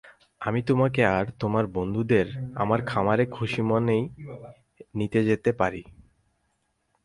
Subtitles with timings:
[0.41, 2.27] আমি তোমাকে আর তোমার বন্ধুদের
[2.55, 4.03] আমার খামারে খুশিমনেই
[4.95, 5.81] নিতে যেতে পারি।